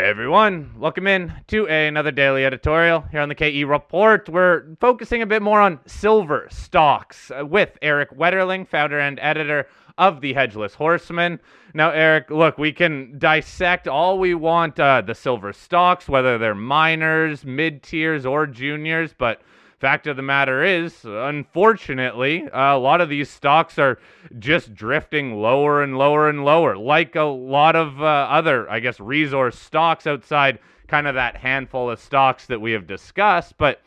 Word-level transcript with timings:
Hey 0.00 0.08
everyone, 0.08 0.70
welcome 0.78 1.06
in 1.06 1.30
to 1.48 1.68
another 1.68 2.10
daily 2.10 2.46
editorial 2.46 3.02
here 3.10 3.20
on 3.20 3.28
the 3.28 3.34
KE 3.34 3.64
Report. 3.64 4.26
We're 4.30 4.64
focusing 4.80 5.20
a 5.20 5.26
bit 5.26 5.42
more 5.42 5.60
on 5.60 5.78
silver 5.84 6.48
stocks 6.50 7.30
uh, 7.30 7.44
with 7.44 7.76
Erik 7.82 8.10
Wetterling, 8.16 8.66
founder 8.66 8.98
and 8.98 9.18
editor 9.20 9.66
of 9.98 10.22
the 10.22 10.32
Hedgeless 10.32 10.72
Horseman. 10.72 11.38
Now, 11.74 11.90
Erik, 11.90 12.30
look, 12.30 12.56
we 12.56 12.72
can 12.72 13.18
dissect 13.18 13.86
all 13.88 14.18
we 14.18 14.32
want 14.32 14.80
uh, 14.80 15.02
the 15.02 15.14
silver 15.14 15.52
stocks, 15.52 16.08
whether 16.08 16.38
they're 16.38 16.54
minors, 16.54 17.44
mid 17.44 17.82
tiers, 17.82 18.24
or 18.24 18.46
juniors, 18.46 19.12
but 19.12 19.42
fact 19.80 20.06
of 20.06 20.16
the 20.16 20.22
matter 20.22 20.62
is, 20.62 21.04
unfortunately, 21.04 22.46
a 22.52 22.78
lot 22.78 23.00
of 23.00 23.08
these 23.08 23.30
stocks 23.30 23.78
are 23.78 23.98
just 24.38 24.74
drifting 24.74 25.40
lower 25.40 25.82
and 25.82 25.96
lower 25.96 26.28
and 26.28 26.44
lower, 26.44 26.76
like 26.76 27.16
a 27.16 27.22
lot 27.22 27.74
of 27.74 28.00
uh, 28.00 28.04
other, 28.04 28.70
I 28.70 28.80
guess, 28.80 29.00
resource 29.00 29.58
stocks 29.58 30.06
outside 30.06 30.58
kind 30.86 31.06
of 31.06 31.14
that 31.14 31.36
handful 31.36 31.90
of 31.90 31.98
stocks 31.98 32.46
that 32.46 32.60
we 32.60 32.72
have 32.72 32.86
discussed. 32.86 33.56
But 33.56 33.80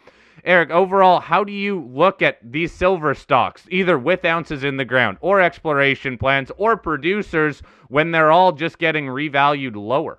Erik, 0.43 0.71
overall, 0.71 1.19
how 1.19 1.43
do 1.43 1.53
you 1.53 1.79
look 1.79 2.23
at 2.23 2.39
these 2.41 2.71
silver 2.71 3.13
stocks, 3.13 3.67
either 3.69 3.99
with 3.99 4.25
ounces 4.25 4.63
in 4.63 4.77
the 4.77 4.85
ground 4.85 5.17
or 5.21 5.41
exploration 5.41 6.17
plans 6.17 6.51
or 6.57 6.75
producers, 6.75 7.61
when 7.89 8.09
they're 8.11 8.31
all 8.31 8.51
just 8.51 8.79
getting 8.79 9.05
revalued 9.05 9.75
lower? 9.75 10.17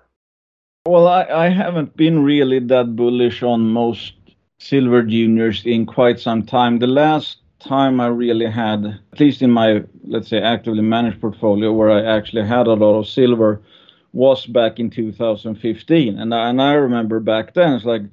Well, 0.87 1.07
I, 1.07 1.23
I 1.25 1.49
haven't 1.49 1.97
been 1.97 2.23
really 2.23 2.59
that 2.59 2.95
bullish 2.95 3.43
on 3.43 3.71
most 3.71 4.13
silver 4.67 5.03
juniors 5.03 5.65
in 5.65 5.85
quite 5.85 6.19
some 6.19 6.43
time. 6.43 6.79
The 6.79 6.87
last 6.87 7.37
time 7.59 7.99
I 7.99 8.07
really 8.07 8.49
had, 8.49 8.99
at 9.13 9.19
least 9.19 9.41
in 9.41 9.51
my, 9.51 9.83
let's 10.05 10.29
say, 10.29 10.41
actively 10.41 10.81
managed 10.81 11.21
portfolio, 11.21 11.71
where 11.71 11.91
I 11.91 12.03
actually 12.17 12.45
had 12.45 12.67
a 12.67 12.73
lot 12.73 12.97
of 12.99 13.07
silver, 13.07 13.61
was 14.13 14.45
back 14.45 14.79
in 14.79 14.89
2015. 14.89 16.17
And 16.17 16.33
I, 16.33 16.49
and 16.49 16.61
I 16.61 16.73
remember 16.73 17.19
back 17.19 17.53
then, 17.53 17.73
it's 17.73 17.85
like 17.85 18.03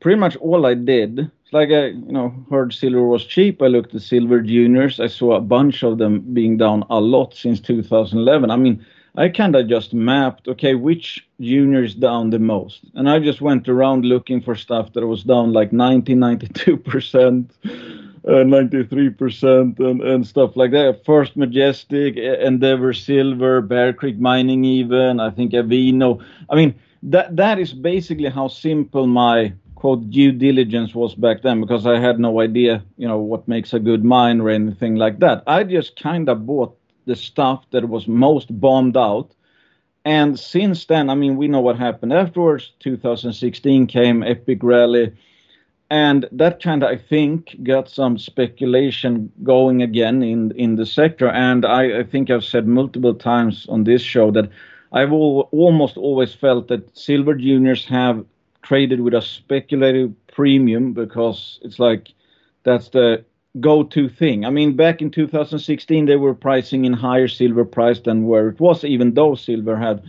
pretty 0.00 0.18
much 0.18 0.36
all 0.36 0.64
I 0.66 0.74
did. 0.74 1.18
It's 1.18 1.52
like 1.52 1.70
I, 1.70 1.86
you 1.86 2.12
know, 2.12 2.34
heard 2.50 2.72
silver 2.72 3.02
was 3.02 3.24
cheap. 3.26 3.60
I 3.60 3.66
looked 3.66 3.94
at 3.94 4.02
silver 4.02 4.40
juniors. 4.40 5.00
I 5.00 5.08
saw 5.08 5.32
a 5.32 5.40
bunch 5.40 5.82
of 5.82 5.98
them 5.98 6.20
being 6.32 6.56
down 6.56 6.84
a 6.90 7.00
lot 7.00 7.34
since 7.34 7.60
2011. 7.60 8.50
I 8.50 8.56
mean, 8.56 8.84
I 9.20 9.28
kind 9.28 9.54
of 9.54 9.68
just 9.68 9.92
mapped, 9.92 10.48
okay, 10.48 10.74
which 10.74 11.28
juniors 11.38 11.94
down 11.94 12.30
the 12.30 12.38
most. 12.38 12.80
And 12.94 13.06
I 13.06 13.18
just 13.18 13.42
went 13.42 13.68
around 13.68 14.06
looking 14.06 14.40
for 14.40 14.54
stuff 14.54 14.94
that 14.94 15.06
was 15.06 15.24
down 15.24 15.52
like 15.52 15.74
90, 15.74 16.14
92%, 16.14 17.50
uh, 17.66 18.30
93%, 18.30 19.78
and, 19.78 20.00
and 20.00 20.26
stuff 20.26 20.56
like 20.56 20.70
that. 20.70 21.04
First 21.04 21.36
Majestic, 21.36 22.16
Endeavour 22.16 22.94
Silver, 22.94 23.60
Bear 23.60 23.92
Creek 23.92 24.18
Mining, 24.18 24.64
even, 24.64 25.20
I 25.20 25.28
think 25.28 25.52
Avino. 25.52 26.24
I 26.48 26.56
mean, 26.56 26.74
that 27.02 27.36
that 27.36 27.58
is 27.58 27.74
basically 27.74 28.30
how 28.30 28.48
simple 28.48 29.06
my 29.06 29.52
quote 29.74 30.10
due 30.10 30.32
diligence 30.32 30.94
was 30.94 31.14
back 31.14 31.42
then 31.42 31.60
because 31.60 31.86
I 31.86 31.98
had 31.98 32.18
no 32.18 32.40
idea, 32.40 32.82
you 32.96 33.06
know, 33.06 33.18
what 33.18 33.46
makes 33.46 33.74
a 33.74 33.78
good 33.78 34.02
mine 34.02 34.40
or 34.40 34.48
anything 34.48 34.96
like 34.96 35.18
that. 35.18 35.42
I 35.46 35.64
just 35.64 36.00
kind 36.00 36.30
of 36.30 36.46
bought 36.46 36.79
the 37.10 37.16
stuff 37.16 37.64
that 37.72 37.88
was 37.88 38.06
most 38.06 38.48
bombed 38.60 38.96
out. 38.96 39.34
And 40.04 40.38
since 40.38 40.86
then, 40.86 41.10
I 41.10 41.16
mean, 41.16 41.36
we 41.36 41.48
know 41.48 41.60
what 41.60 41.76
happened 41.76 42.12
afterwards. 42.12 42.72
2016 42.78 43.88
came, 43.88 44.22
Epic 44.22 44.60
Rally, 44.62 45.12
and 45.90 46.28
that 46.30 46.62
kind 46.62 46.84
of, 46.84 46.88
I 46.88 46.96
think, 46.96 47.56
got 47.64 47.90
some 47.90 48.16
speculation 48.16 49.32
going 49.42 49.82
again 49.82 50.22
in 50.22 50.52
in 50.52 50.76
the 50.76 50.86
sector. 50.86 51.28
And 51.28 51.64
I, 51.64 52.00
I 52.00 52.04
think 52.04 52.30
I've 52.30 52.44
said 52.44 52.66
multiple 52.68 53.14
times 53.14 53.66
on 53.68 53.84
this 53.84 54.02
show 54.02 54.30
that 54.30 54.48
I've 54.92 55.12
al- 55.12 55.48
almost 55.50 55.96
always 55.96 56.32
felt 56.32 56.68
that 56.68 56.96
silver 56.96 57.34
juniors 57.34 57.84
have 57.86 58.24
traded 58.62 59.00
with 59.00 59.14
a 59.14 59.22
speculative 59.22 60.12
premium 60.28 60.92
because 60.92 61.58
it's 61.62 61.80
like 61.80 62.14
that's 62.62 62.90
the 62.90 63.24
go-to 63.58 64.08
thing. 64.08 64.44
I 64.44 64.50
mean, 64.50 64.76
back 64.76 65.02
in 65.02 65.10
2016, 65.10 66.06
they 66.06 66.16
were 66.16 66.34
pricing 66.34 66.84
in 66.84 66.92
higher 66.92 67.26
silver 67.26 67.64
price 67.64 67.98
than 68.00 68.26
where 68.26 68.48
it 68.48 68.60
was, 68.60 68.84
even 68.84 69.14
though 69.14 69.34
silver 69.34 69.76
had 69.76 70.02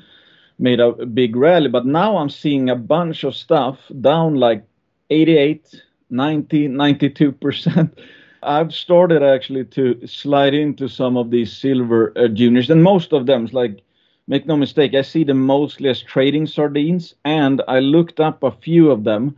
made 0.60 0.80
a, 0.80 0.92
big 1.08 1.36
rally. 1.36 1.68
But 1.68 1.86
now 1.86 2.18
I'm 2.18 2.30
seeing 2.30 2.70
a 2.70 2.76
bunch 2.76 3.24
of 3.24 3.36
stuff 3.36 3.80
down 4.00 4.36
like 4.36 4.64
88, 5.10 5.82
90, 6.10 6.68
92 6.68 7.32
percent. 7.32 8.00
I've 8.44 8.74
started 8.74 9.22
actually 9.22 9.66
to 9.66 10.08
slide 10.08 10.56
into 10.56 10.88
some 10.88 11.16
of 11.16 11.30
these 11.30 11.56
silver 11.56 12.12
uh, 12.16 12.28
juniors, 12.28 12.70
and 12.72 12.84
most 12.84 13.14
of 13.14 13.28
them, 13.28 13.48
like, 13.52 13.82
make 14.28 14.48
no 14.48 14.58
mistake, 14.58 14.96
I 14.96 15.04
see 15.04 15.24
them 15.24 15.46
mostly 15.46 15.90
as 15.90 16.02
trading 16.02 16.48
sardines, 16.48 17.14
and 17.24 17.62
I 17.68 17.80
looked 17.80 18.20
up 18.20 18.42
a 18.42 18.52
few 18.52 18.90
of 18.90 19.04
them 19.04 19.36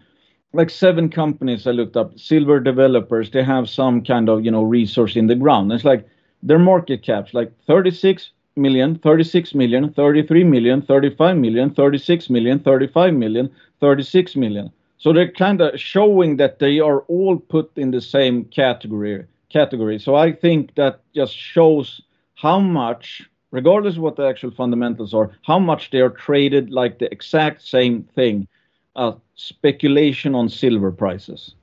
like 0.53 0.69
seven 0.69 1.09
companies 1.09 1.66
I 1.66 1.72
looked 1.72 1.97
up, 1.97 2.18
silver 2.18 2.59
developers, 2.59 3.31
they 3.31 3.44
have 3.44 3.69
some 3.69 4.03
kind 4.03 4.30
of, 4.30 4.46
you 4.46 4.52
know, 4.52 4.64
resource 4.64 5.16
in 5.16 5.28
the 5.28 5.36
ground. 5.36 5.72
It's 5.72 5.84
like 5.84 6.08
their 6.44 6.59
market 6.59 7.02
caps 7.02 7.34
like 7.34 7.52
36 7.66 8.31
million, 8.56 9.00
36 9.00 9.56
million, 9.56 9.91
33 9.94 10.44
million, 10.44 10.81
35 10.81 11.38
million, 11.38 11.74
36 11.74 12.30
million, 12.30 12.59
35 12.59 13.14
million, 13.14 13.50
36 13.80 14.36
million. 14.36 14.72
So 14.97 15.12
they're 15.12 15.31
kind 15.31 15.59
of 15.59 15.80
showing 15.80 16.38
that 16.38 16.59
they 16.59 16.80
are 16.80 17.02
all 17.02 17.38
put 17.38 17.72
in 17.75 17.91
the 17.91 18.02
same 18.02 18.46
category 18.46 19.25
category. 19.50 20.00
So 20.00 20.16
I 20.16 20.31
think 20.31 20.75
that 20.75 21.02
just 21.14 21.35
shows 21.35 22.02
how 22.35 22.59
much 22.59 23.30
regardless 23.52 23.97
of 23.97 24.02
what 24.02 24.16
the 24.16 24.28
actual 24.28 24.50
fundamentals 24.50 25.14
are, 25.14 25.30
how 25.44 25.59
much 25.59 25.91
they 25.91 26.00
are 26.00 26.09
traded 26.09 26.72
like 26.72 26.97
the 26.97 27.12
exact 27.12 27.62
same 27.62 28.03
thing 28.16 28.47
uh, 28.95 29.13
speculation 29.35 30.35
on 30.35 30.49
silver 30.49 30.91
prices. 30.91 31.55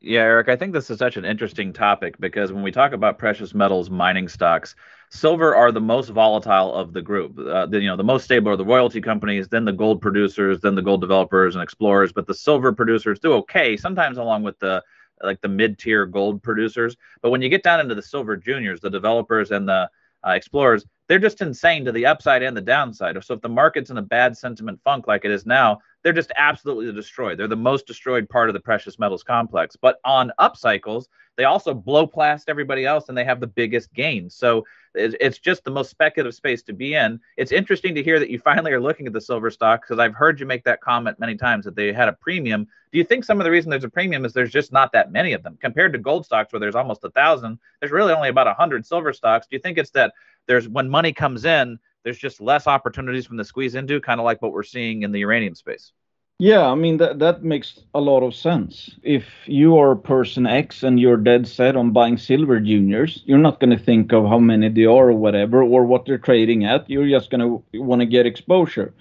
Yeah, 0.00 0.20
Erik, 0.20 0.50
I 0.50 0.56
think 0.56 0.74
this 0.74 0.90
is 0.90 0.98
such 0.98 1.16
an 1.16 1.24
interesting 1.24 1.72
topic 1.72 2.16
because 2.20 2.52
when 2.52 2.62
we 2.62 2.70
talk 2.70 2.92
about 2.92 3.18
precious 3.18 3.54
metals 3.54 3.88
mining 3.88 4.28
stocks, 4.28 4.76
silver 5.10 5.56
are 5.56 5.72
the 5.72 5.80
most 5.80 6.10
volatile 6.10 6.74
of 6.74 6.92
the 6.92 7.00
group. 7.00 7.38
Uh, 7.38 7.64
the, 7.64 7.80
you 7.80 7.88
know, 7.88 7.96
the 7.96 8.04
most 8.04 8.24
stable 8.24 8.50
are 8.52 8.56
the 8.56 8.64
royalty 8.66 9.00
companies, 9.00 9.48
then 9.48 9.64
the 9.64 9.72
gold 9.72 10.02
producers, 10.02 10.60
then 10.60 10.74
the 10.74 10.82
gold 10.82 11.00
developers 11.00 11.54
and 11.54 11.62
explorers. 11.62 12.12
But 12.12 12.26
the 12.26 12.34
silver 12.34 12.70
producers 12.70 13.18
do 13.18 13.32
okay, 13.34 13.78
sometimes 13.78 14.18
along 14.18 14.42
with 14.42 14.58
the 14.58 14.82
like 15.22 15.40
the 15.40 15.48
mid-tier 15.48 16.04
gold 16.04 16.42
producers. 16.42 16.96
But 17.22 17.30
when 17.30 17.40
you 17.40 17.48
get 17.48 17.62
down 17.62 17.80
into 17.80 17.94
the 17.94 18.02
silver 18.02 18.36
juniors, 18.36 18.80
the 18.80 18.90
developers 18.90 19.52
and 19.52 19.66
the 19.66 19.88
uh, 20.26 20.30
explorers, 20.32 20.84
they're 21.08 21.18
just 21.18 21.40
insane 21.40 21.84
to 21.86 21.92
the 21.92 22.04
upside 22.04 22.42
and 22.42 22.56
the 22.56 22.60
downside. 22.60 23.22
So 23.24 23.34
if 23.34 23.40
the 23.40 23.48
market's 23.48 23.90
in 23.90 23.96
a 23.96 24.02
bad 24.02 24.36
sentiment 24.36 24.80
funk 24.84 25.06
like 25.06 25.24
it 25.24 25.30
is 25.30 25.46
now, 25.46 25.78
they're 26.04 26.12
just 26.12 26.32
absolutely 26.36 26.92
destroyed. 26.92 27.38
They're 27.38 27.48
the 27.48 27.56
most 27.56 27.86
destroyed 27.86 28.28
part 28.28 28.50
of 28.50 28.52
the 28.52 28.60
precious 28.60 28.98
metals 28.98 29.24
complex. 29.24 29.74
But 29.74 29.98
on 30.04 30.30
up 30.38 30.56
cycles, 30.56 31.08
they 31.36 31.44
also 31.44 31.74
blow 31.74 32.06
past 32.06 32.48
everybody 32.48 32.84
else 32.84 33.08
and 33.08 33.18
they 33.18 33.24
have 33.24 33.40
the 33.40 33.46
biggest 33.46 33.92
gains. 33.94 34.36
So 34.36 34.66
it's 34.94 35.38
just 35.38 35.64
the 35.64 35.70
most 35.70 35.90
speculative 35.90 36.34
space 36.34 36.62
to 36.64 36.72
be 36.72 36.94
in. 36.94 37.18
It's 37.36 37.50
interesting 37.50 37.94
to 37.96 38.02
hear 38.02 38.20
that 38.20 38.30
you 38.30 38.38
finally 38.38 38.70
are 38.72 38.80
looking 38.80 39.06
at 39.08 39.12
the 39.12 39.20
silver 39.20 39.50
stock 39.50 39.80
because 39.80 39.98
I've 39.98 40.14
heard 40.14 40.38
you 40.38 40.46
make 40.46 40.62
that 40.64 40.80
comment 40.80 41.18
many 41.18 41.36
times 41.36 41.64
that 41.64 41.74
they 41.74 41.92
had 41.92 42.08
a 42.08 42.12
premium. 42.12 42.68
Do 42.92 42.98
you 42.98 43.04
think 43.04 43.24
some 43.24 43.40
of 43.40 43.44
the 43.44 43.50
reason 43.50 43.70
there's 43.70 43.82
a 43.82 43.88
premium 43.88 44.24
is 44.24 44.32
there's 44.32 44.52
just 44.52 44.72
not 44.72 44.92
that 44.92 45.10
many 45.10 45.32
of 45.32 45.42
them 45.42 45.58
compared 45.60 45.94
to 45.94 45.98
gold 45.98 46.26
stocks 46.26 46.52
where 46.52 46.60
there's 46.60 46.76
almost 46.76 47.02
a 47.02 47.10
thousand? 47.10 47.58
There's 47.80 47.90
really 47.90 48.12
only 48.12 48.28
about 48.28 48.46
a 48.46 48.54
hundred 48.54 48.86
silver 48.86 49.12
stocks. 49.12 49.48
Do 49.48 49.56
you 49.56 49.60
think 49.60 49.78
it's 49.78 49.90
that 49.90 50.12
there's 50.46 50.68
when 50.68 50.88
money 50.88 51.12
comes 51.12 51.44
in, 51.44 51.80
there's 52.04 52.18
just 52.18 52.40
less 52.40 52.66
opportunities 52.66 53.26
from 53.26 53.36
the 53.36 53.44
squeeze 53.44 53.74
into, 53.74 54.00
kind 54.00 54.20
of 54.20 54.24
like 54.24 54.40
what 54.42 54.52
we're 54.52 54.62
seeing 54.62 55.02
in 55.02 55.10
the 55.10 55.20
uranium 55.20 55.54
space. 55.54 55.92
Yeah, 56.38 56.66
I 56.66 56.74
mean 56.74 56.96
that 56.96 57.20
that 57.20 57.44
makes 57.44 57.78
a 57.94 58.00
lot 58.00 58.24
of 58.24 58.34
sense. 58.34 58.90
If 59.04 59.24
you 59.46 59.78
are 59.78 59.94
person 59.94 60.46
X 60.46 60.82
and 60.82 60.98
you're 60.98 61.16
dead 61.16 61.46
set 61.46 61.76
on 61.76 61.92
buying 61.92 62.18
silver 62.18 62.58
juniors, 62.58 63.22
you're 63.24 63.38
not 63.38 63.60
going 63.60 63.70
to 63.70 63.84
think 63.84 64.12
of 64.12 64.26
how 64.26 64.40
many 64.40 64.68
they 64.68 64.84
are 64.84 65.10
or 65.10 65.12
whatever 65.12 65.62
or 65.62 65.84
what 65.86 66.06
they're 66.06 66.18
trading 66.18 66.64
at. 66.64 66.90
You're 66.90 67.08
just 67.08 67.30
going 67.30 67.40
to 67.40 67.80
want 67.80 68.00
to 68.00 68.06
get 68.06 68.26
exposure. 68.26 68.92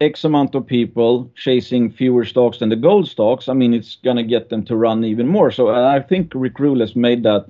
X 0.00 0.24
amount 0.24 0.56
of 0.56 0.66
people 0.66 1.30
chasing 1.36 1.92
fewer 1.92 2.24
stocks 2.24 2.58
than 2.58 2.68
the 2.70 2.76
gold 2.76 3.08
stocks. 3.08 3.48
I 3.48 3.52
mean, 3.52 3.72
it's 3.72 3.94
going 4.02 4.16
to 4.16 4.24
get 4.24 4.48
them 4.48 4.64
to 4.64 4.76
run 4.76 5.04
even 5.04 5.28
more. 5.28 5.52
So 5.52 5.70
I 5.70 6.00
think 6.00 6.32
Rick 6.34 6.58
Rule 6.58 6.80
has 6.80 6.96
made 6.96 7.22
that 7.22 7.46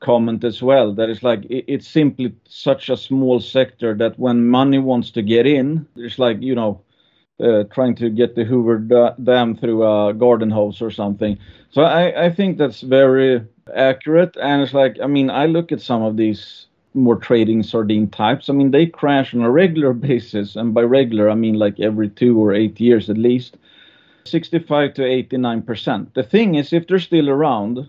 comment 0.00 0.44
as 0.44 0.62
well 0.62 0.92
that 0.92 1.08
it's 1.08 1.22
like 1.22 1.44
it's 1.48 1.88
simply 1.88 2.34
such 2.46 2.88
a 2.88 2.96
small 2.96 3.40
sector 3.40 3.94
that 3.94 4.18
when 4.18 4.48
money 4.48 4.78
wants 4.78 5.10
to 5.10 5.22
get 5.22 5.46
in 5.46 5.86
it's 5.96 6.18
like 6.18 6.40
you 6.40 6.54
know 6.54 6.80
uh, 7.40 7.64
trying 7.64 7.94
to 7.94 8.08
get 8.08 8.34
the 8.34 8.44
hoover 8.44 8.78
dam 9.22 9.56
through 9.56 9.84
a 9.84 10.14
garden 10.14 10.50
hose 10.50 10.80
or 10.80 10.90
something. 10.90 11.38
So 11.70 11.82
I, 11.82 12.24
I 12.24 12.30
think 12.30 12.56
that's 12.56 12.80
very 12.80 13.44
accurate 13.74 14.36
and 14.40 14.62
it's 14.62 14.72
like 14.72 14.96
i 15.02 15.06
mean 15.06 15.28
i 15.28 15.44
look 15.46 15.72
at 15.72 15.80
some 15.80 16.00
of 16.02 16.16
these 16.16 16.66
more 16.94 17.16
trading 17.16 17.62
sardine 17.62 18.08
types. 18.08 18.48
I 18.48 18.52
mean 18.52 18.70
they 18.70 18.86
crash 18.86 19.34
on 19.34 19.42
a 19.42 19.50
regular 19.50 19.92
basis 20.08 20.56
and 20.56 20.72
by 20.72 20.82
regular 20.82 21.28
i 21.28 21.34
mean 21.34 21.58
like 21.58 21.80
every 21.80 22.08
two 22.08 22.38
or 22.38 22.54
eight 22.54 22.80
years 22.80 23.10
at 23.10 23.18
least 23.18 23.56
65 24.24 24.94
to 24.94 25.04
89 25.04 25.62
percent. 25.62 26.14
The 26.14 26.22
thing 26.22 26.54
is 26.54 26.72
if 26.72 26.86
they're 26.86 26.98
still 26.98 27.28
around 27.28 27.88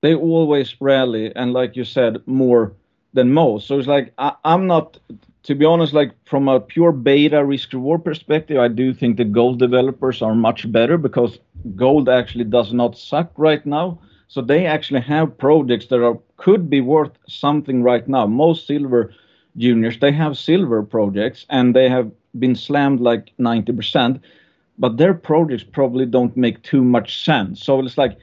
they 0.00 0.14
always 0.14 0.80
rally 0.80 1.32
and 1.34 1.52
like 1.52 1.76
you 1.76 1.84
said 1.84 2.18
more 2.26 2.72
than 3.12 3.32
most 3.32 3.66
so 3.66 3.78
it's 3.78 3.88
like 3.88 4.12
I, 4.18 4.32
am 4.44 4.66
not 4.66 4.98
to 5.44 5.54
be 5.54 5.64
honest, 5.64 5.94
like 5.94 6.12
from 6.26 6.48
a 6.48 6.60
pure 6.60 6.92
beta 6.92 7.44
risk 7.44 7.72
reward 7.72 8.04
perspective, 8.04 8.58
I 8.58 8.68
do 8.68 8.92
think 8.92 9.16
the 9.16 9.24
gold 9.24 9.58
developers 9.58 10.20
are 10.20 10.34
much 10.34 10.70
better 10.70 10.98
because 10.98 11.38
gold 11.74 12.08
actually 12.08 12.44
does 12.44 12.72
not 12.72 12.98
suck 12.98 13.32
right 13.36 13.64
now. 13.64 13.98
So 14.28 14.42
they 14.42 14.66
actually 14.66 15.00
have 15.00 15.38
projects 15.38 15.86
that 15.86 16.02
are 16.04 16.18
could 16.36 16.68
be 16.68 16.80
worth 16.80 17.12
something 17.28 17.82
right 17.82 18.06
now. 18.06 18.26
Most 18.26 18.66
silver 18.66 19.12
juniors 19.56 19.98
they 19.98 20.12
have 20.12 20.36
silver 20.36 20.82
projects 20.82 21.46
and 21.48 21.74
they 21.74 21.88
have 21.88 22.10
been 22.38 22.54
slammed 22.54 23.00
like 23.00 23.32
90%, 23.38 24.20
but 24.78 24.96
their 24.98 25.14
projects 25.14 25.64
probably 25.64 26.04
don't 26.06 26.36
make 26.36 26.62
too 26.62 26.84
much 26.84 27.24
sense. 27.24 27.62
So 27.62 27.80
it's 27.80 27.96
like 27.96 28.18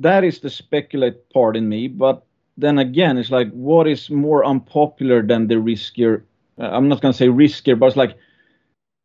that 0.00 0.24
is 0.24 0.40
the 0.40 0.50
speculate 0.50 1.30
part 1.30 1.56
in 1.56 1.68
me, 1.68 1.88
but 1.88 2.24
then 2.56 2.78
again, 2.78 3.18
it's 3.18 3.30
like 3.30 3.50
what 3.52 3.86
is 3.86 4.10
more 4.10 4.44
unpopular 4.44 5.22
than 5.22 5.48
the 5.48 5.54
riskier 5.54 6.22
uh, 6.58 6.70
I'm 6.70 6.88
not 6.88 7.00
going 7.00 7.12
to 7.12 7.18
say 7.18 7.28
riskier, 7.28 7.78
but 7.78 7.86
it's 7.86 7.96
like 7.96 8.16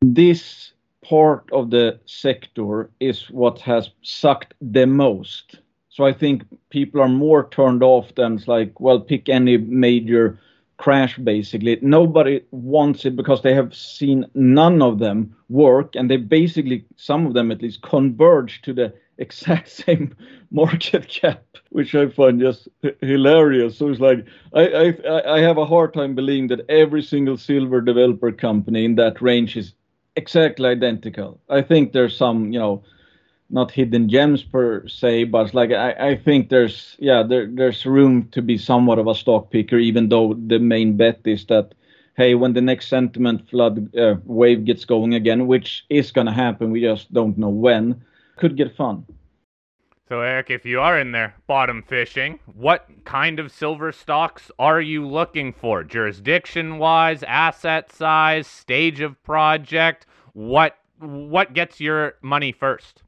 this 0.01 0.73
part 1.03 1.49
of 1.51 1.69
the 1.69 1.99
sector 2.05 2.89
is 2.99 3.29
what 3.29 3.59
has 3.61 3.89
sucked 4.01 4.53
the 4.61 4.85
most. 4.85 5.59
So 5.89 6.05
I 6.05 6.13
think 6.13 6.43
people 6.69 7.01
are 7.01 7.09
more 7.09 7.49
turned 7.49 7.81
off 7.81 8.13
than 8.15 8.35
it's 8.35 8.47
like, 8.47 8.79
well, 8.79 8.99
pick 8.99 9.29
any 9.29 9.57
major 9.57 10.39
crash 10.77 11.17
basically. 11.17 11.79
Nobody 11.81 12.41
wants 12.51 13.05
it 13.05 13.15
because 13.15 13.41
they 13.41 13.53
have 13.53 13.73
seen 13.73 14.25
none 14.35 14.81
of 14.81 14.99
them 14.99 15.35
work 15.49 15.95
and 15.95 16.11
they 16.11 16.17
basically, 16.17 16.85
some 16.97 17.25
of 17.25 17.33
them 17.33 17.51
at 17.51 17.61
least, 17.61 17.81
converge 17.81 18.61
to 18.63 18.73
the 18.73 18.93
exact 19.17 19.69
same 19.85 20.15
market 20.51 21.07
cap, 21.07 21.43
which 21.69 21.95
I 21.95 22.09
find 22.09 22.39
just 22.39 22.67
hilarious. 23.01 23.77
So 23.77 23.89
it's 23.89 23.99
like 23.99 24.25
I, 24.53 24.93
I 25.07 25.35
I 25.35 25.39
have 25.39 25.57
a 25.57 25.65
hard 25.65 25.93
time 25.93 26.15
believing 26.15 26.47
that 26.49 26.69
every 26.69 27.01
single 27.01 27.37
silver 27.37 27.81
developer 27.81 28.31
company 28.31 28.85
in 28.85 28.95
that 28.95 29.21
range 29.21 29.57
is 29.57 29.73
exactly 30.15 30.69
identical. 30.69 31.39
I 31.49 31.61
think 31.61 31.91
there's 31.91 32.15
some, 32.17 32.51
you 32.51 32.59
know, 32.59 32.83
not 33.49 33.71
hidden 33.71 34.09
gems 34.09 34.43
per 34.43 34.87
se, 34.87 35.25
but 35.25 35.53
like 35.53 35.71
I, 35.71 35.91
I 36.11 36.15
think 36.15 36.49
there's 36.49 36.95
yeah 36.99 37.23
there 37.23 37.47
there's 37.47 37.85
room 37.85 38.27
to 38.31 38.41
be 38.41 38.57
somewhat 38.57 38.99
of 38.99 39.07
a 39.07 39.15
stock 39.15 39.51
picker, 39.51 39.77
even 39.77 40.09
though 40.09 40.33
the 40.33 40.59
main 40.59 40.97
bet 40.97 41.21
is 41.25 41.45
that 41.45 41.73
hey, 42.15 42.33
when 42.35 42.53
the 42.53 42.61
next 42.61 42.87
sentiment 42.87 43.47
flood 43.49 43.95
uh, 43.95 44.15
wave 44.25 44.65
gets 44.65 44.85
going 44.85 45.13
again, 45.13 45.47
which 45.47 45.85
is 45.89 46.11
gonna 46.11 46.33
happen, 46.33 46.71
we 46.71 46.81
just 46.81 47.13
don't 47.13 47.37
know 47.37 47.49
when 47.49 48.01
could 48.37 48.55
get 48.55 48.75
fun. 48.75 49.05
So, 50.09 50.21
Erik, 50.21 50.49
if 50.49 50.65
you 50.65 50.79
are 50.79 50.97
in 50.97 51.11
there 51.11 51.35
bottom 51.47 51.83
fishing, 51.83 52.39
what 52.45 52.87
kind 53.03 53.39
of 53.39 53.51
silver 53.51 53.91
stocks 53.91 54.49
are 54.57 54.79
you 54.79 55.05
looking 55.05 55.51
for? 55.51 55.83
Jurisdiction 55.83 56.77
wise, 56.77 57.23
asset 57.23 57.91
size, 57.91 58.47
stage 58.47 59.01
of 59.01 59.21
project? 59.23 60.05
What 60.31 60.77
what 60.99 61.53
gets 61.53 61.81
your 61.81 62.15
money 62.21 62.53
first? 62.53 63.03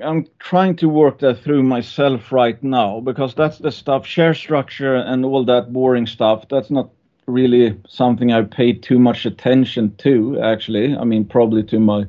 I'm 0.00 0.26
trying 0.38 0.76
to 0.76 0.88
work 0.88 1.18
that 1.18 1.42
through 1.42 1.64
myself 1.64 2.32
right 2.32 2.62
now 2.62 3.00
because 3.00 3.34
that's 3.34 3.58
the 3.58 3.72
stuff, 3.72 4.06
share 4.06 4.34
structure 4.34 4.94
and 4.94 5.24
all 5.24 5.44
that 5.44 5.72
boring 5.72 6.06
stuff. 6.06 6.48
That's 6.48 6.70
not 6.70 6.90
really 7.26 7.78
something 7.88 8.32
I 8.32 8.42
paid 8.42 8.82
too 8.82 8.98
much 8.98 9.26
attention 9.26 9.94
to, 9.96 10.40
actually. 10.40 10.96
I 10.96 11.04
mean, 11.04 11.24
probably 11.24 11.64
to 11.64 11.80
my 11.80 12.06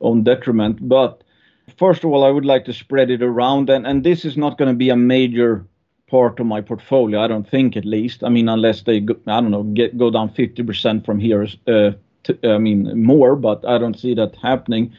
own 0.00 0.24
detriment. 0.24 0.88
But 0.88 1.19
first 1.78 2.04
of 2.04 2.10
all, 2.10 2.24
I 2.24 2.30
would 2.30 2.44
like 2.44 2.64
to 2.66 2.72
spread 2.72 3.10
it 3.10 3.22
around, 3.22 3.70
and, 3.70 3.86
and 3.86 4.04
this 4.04 4.24
is 4.24 4.36
not 4.36 4.58
going 4.58 4.70
to 4.70 4.76
be 4.76 4.90
a 4.90 4.96
major 4.96 5.66
part 6.08 6.40
of 6.40 6.46
my 6.46 6.60
portfolio. 6.60 7.20
I 7.20 7.28
don't 7.28 7.48
think, 7.48 7.76
at 7.76 7.84
least. 7.84 8.24
I 8.24 8.28
mean, 8.28 8.48
unless 8.48 8.82
they, 8.82 9.00
go, 9.00 9.14
I 9.26 9.40
don't 9.40 9.50
know, 9.50 9.62
get 9.62 9.96
go 9.96 10.10
down 10.10 10.30
50% 10.30 11.04
from 11.04 11.18
here. 11.18 11.46
Uh, 11.66 11.92
to, 12.24 12.38
I 12.44 12.58
mean, 12.58 13.02
more, 13.02 13.36
but 13.36 13.64
I 13.66 13.78
don't 13.78 13.98
see 13.98 14.14
that 14.14 14.36
happening. 14.36 14.92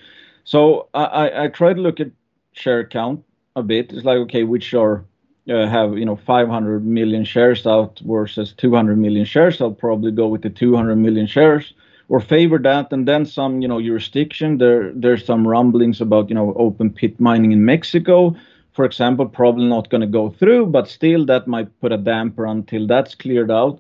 So 0.44 0.88
I, 0.94 1.04
I, 1.04 1.44
I 1.44 1.48
try 1.50 1.74
to 1.74 1.82
look 1.82 2.00
at 2.00 2.12
share 2.54 2.86
count 2.86 3.24
a 3.56 3.64
bit. 3.64 3.92
It's 3.92 4.06
like, 4.06 4.18
okay, 4.18 4.44
which 4.44 4.74
are 4.74 5.06
uh, 5.50 5.68
have 5.68 5.98
you 5.98 6.06
know 6.06 6.16
500 6.16 6.86
million 6.86 7.26
shares 7.26 7.66
out 7.66 8.00
versus 8.06 8.54
200 8.58 8.98
million 8.98 9.26
shares. 9.26 9.62
I'll 9.62 9.72
probably 9.72 10.12
go 10.12 10.28
with 10.28 10.42
the 10.42 10.50
200 10.50 10.96
million 10.96 11.28
shares 11.28 11.74
or 12.12 12.20
favor 12.20 12.60
that 12.60 12.92
and 12.92 13.08
then 13.08 13.26
some 13.26 13.62
you 13.62 13.68
know 13.70 13.82
jurisdiction. 13.82 14.58
There 14.58 14.92
there's 14.94 15.26
some 15.26 15.48
rumblings 15.48 16.02
about 16.02 16.28
you 16.28 16.36
know 16.36 16.54
open 16.58 16.90
pit 16.90 17.18
mining 17.22 17.54
in 17.54 17.64
mexico. 17.64 18.36
For 18.74 18.84
example 18.84 19.28
probably 19.28 19.66
not 19.66 19.90
going 19.90 20.02
to 20.02 20.20
go 20.20 20.30
through 20.30 20.66
but 20.68 20.90
still 20.90 21.26
that 21.28 21.48
might 21.48 21.80
put 21.80 21.94
a 21.94 21.98
damper 21.98 22.46
until 22.46 22.86
that's 22.86 23.16
cleared 23.16 23.50
out. 23.50 23.80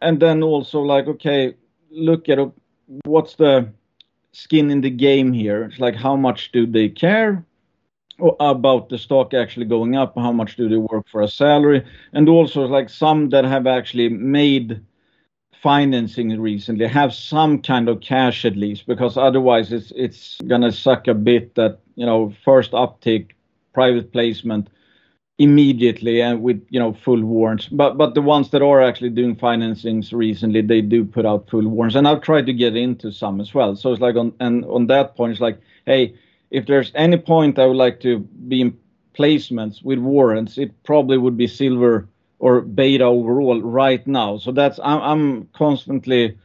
And 0.00 0.18
then 0.18 0.42
also 0.42 0.80
like 0.80 1.06
okay 1.08 1.54
look 1.90 2.30
at 2.30 2.38
what's 3.04 3.34
the 3.34 3.68
skin 4.32 4.70
in 4.70 4.80
the 4.80 4.90
game 4.90 5.34
here? 5.34 5.64
It's 5.64 5.78
like 5.78 5.94
how 5.94 6.16
much 6.16 6.50
do 6.52 6.66
they 6.66 6.88
care 6.88 7.44
about 8.40 8.88
the 8.88 8.96
stock 8.96 9.34
actually 9.34 9.66
going 9.66 9.94
up? 9.94 10.14
How 10.16 10.32
much 10.32 10.56
do 10.56 10.70
they 10.70 10.78
work 10.78 11.06
for 11.06 11.20
a 11.20 11.28
salary? 11.28 11.84
And 12.14 12.30
also 12.30 12.62
like 12.62 12.88
some 12.88 13.28
that 13.28 13.44
have 13.44 13.66
actually 13.66 14.08
made 14.08 14.80
financing 15.62 16.40
recently 16.40 16.86
have 16.86 17.12
some 17.12 17.60
kind 17.60 17.88
of 17.88 18.00
cash 18.00 18.44
at 18.44 18.56
least 18.56 18.86
because 18.86 19.16
otherwise 19.16 19.72
it's 19.72 19.92
it's 19.96 20.38
gonna 20.46 20.70
suck 20.70 21.08
a 21.08 21.14
bit 21.14 21.54
that 21.56 21.78
you 21.96 22.06
know 22.06 22.32
first 22.44 22.72
uptick 22.72 23.30
private 23.72 24.12
placement 24.12 24.68
immediately 25.38 26.20
and 26.20 26.42
with 26.42 26.64
you 26.70 26.78
know 26.78 26.92
full 26.92 27.22
warrants. 27.22 27.68
But 27.68 27.96
but 27.96 28.14
the 28.14 28.22
ones 28.22 28.50
that 28.50 28.62
are 28.62 28.82
actually 28.82 29.10
doing 29.10 29.36
financings 29.36 30.12
recently 30.12 30.62
they 30.62 30.80
do 30.80 31.04
put 31.04 31.26
out 31.26 31.48
full 31.48 31.66
warrants. 31.66 31.96
And 31.96 32.06
i've 32.06 32.22
tried 32.22 32.46
to 32.46 32.52
get 32.52 32.76
into 32.76 33.10
some 33.12 33.40
as 33.40 33.54
well. 33.54 33.76
So 33.76 33.92
it's 33.92 34.00
like 34.00 34.16
on 34.16 34.32
and 34.40 34.64
on 34.66 34.86
that 34.88 35.16
point 35.16 35.32
it's 35.32 35.40
like 35.40 35.60
hey 35.86 36.14
if 36.50 36.66
there's 36.66 36.92
any 36.94 37.16
point 37.16 37.58
i 37.58 37.66
would 37.66 37.76
like 37.76 38.00
to 38.00 38.20
be 38.48 38.60
in 38.60 38.76
placements 39.16 39.82
with 39.82 39.98
warrants 39.98 40.58
it 40.58 40.70
probably 40.84 41.18
would 41.18 41.36
be 41.36 41.48
silver 41.48 42.08
or 42.38 42.60
beta 42.60 43.04
overall 43.04 43.60
right 43.60 44.06
now. 44.06 44.38
So 44.38 44.52
that's 44.52 44.78
I'm, 44.82 45.00
I'm 45.02 45.48
constantly 45.52 46.38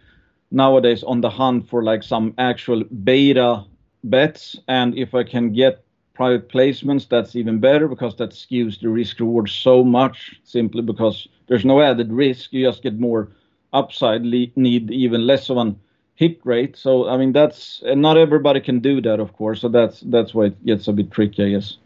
nowadays 0.51 1.03
on 1.03 1.21
the 1.21 1.29
hunt 1.29 1.69
for 1.69 1.83
like 1.83 2.03
some 2.03 2.33
actual 2.37 2.83
beta 2.83 3.63
bets, 4.03 4.57
and 4.67 4.97
if 4.97 5.13
I 5.13 5.23
can 5.23 5.53
get 5.53 5.83
private 6.13 6.49
placements, 6.49 7.07
that's 7.07 7.35
even 7.35 7.59
better 7.59 7.87
because 7.87 8.15
that 8.17 8.31
skews 8.31 8.79
the 8.79 8.89
risk 8.89 9.19
reward 9.19 9.49
so 9.49 9.83
much. 9.83 10.39
Simply 10.43 10.81
because 10.81 11.27
there's 11.47 11.65
no 11.65 11.81
added 11.81 12.11
risk, 12.11 12.53
you 12.53 12.65
just 12.65 12.83
get 12.83 12.99
more 12.99 13.29
upside. 13.71 14.23
Need 14.23 14.91
even 14.91 15.25
less 15.25 15.49
of 15.49 15.57
an 15.57 15.79
hit 16.15 16.39
rate. 16.43 16.77
So 16.77 17.07
I 17.09 17.17
mean 17.17 17.33
that's 17.33 17.81
not 17.85 18.17
everybody 18.17 18.59
can 18.61 18.79
do 18.79 19.01
that, 19.01 19.19
of 19.19 19.33
course. 19.33 19.61
So 19.61 19.69
that's 19.69 20.01
that's 20.01 20.33
why 20.33 20.45
it 20.45 20.65
gets 20.65 20.87
a 20.87 20.93
bit 20.93 21.11
tricky, 21.11 21.43
I 21.43 21.49
guess. 21.51 21.77